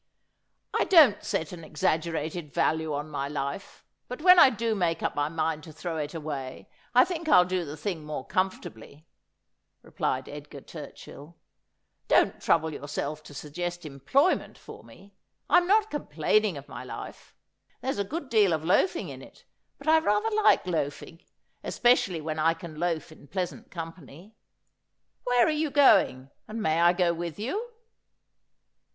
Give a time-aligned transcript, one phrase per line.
[0.79, 5.13] 'I don't set an exaggerated value on my life, but when I do make up
[5.15, 9.05] my mind to throw it away, I think I'll do the thing more comfortably,'
[9.83, 11.35] replied Edgar Turchill.'
[12.07, 15.13] Don't trouble yourself to suggest employment for me.
[15.51, 17.35] I'm not complaining of my life.
[17.81, 19.45] There's a good deal of loafing in it,
[19.77, 21.23] but I rather like loafing,
[21.63, 24.33] especially when I can loaf in pleasant company.
[25.25, 27.69] Where are you going, and may I go with you